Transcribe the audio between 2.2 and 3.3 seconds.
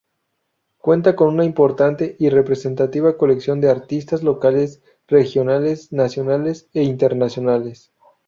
representativa